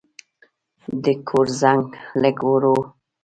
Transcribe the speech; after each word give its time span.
د 1.03 1.05
کور 1.27 1.47
زنګ 1.61 1.85
لږ 2.21 2.37
ورو 2.49 2.73
و. 2.79 2.81